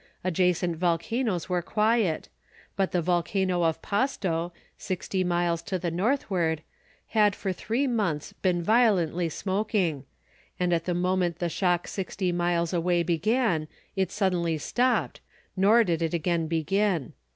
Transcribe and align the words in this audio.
Adjacent 0.23 0.75
volcanoes 0.77 1.47
were 1.47 1.61
quiet; 1.61 2.27
but 2.75 2.91
the 2.91 3.03
volcano 3.03 3.61
of 3.61 3.83
Pasto, 3.83 4.51
sixty 4.75 5.23
miles 5.23 5.61
to 5.61 5.77
the 5.77 5.91
northward, 5.91 6.63
had 7.09 7.35
for 7.35 7.53
three 7.53 7.85
months 7.85 8.33
been 8.33 8.63
violently 8.63 9.29
smoking; 9.29 10.03
and 10.59 10.73
at 10.73 10.85
the 10.85 10.95
moment 10.95 11.37
the 11.37 11.49
shock 11.49 11.87
sixty 11.87 12.31
miles 12.31 12.73
away 12.73 13.03
began, 13.03 13.67
it 13.95 14.11
suddenly 14.11 14.57
stopped, 14.57 15.19
nor 15.55 15.83
did 15.83 16.01
it 16.01 16.15
again 16.15 16.47
begin. 16.47 17.13